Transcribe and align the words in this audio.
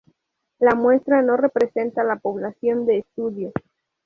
La 0.57 0.73
muestra 0.73 1.21
no 1.21 1.37
representa 1.37 2.03
la 2.03 2.15
población 2.17 2.87
de 2.87 2.97
estudio. 2.97 3.51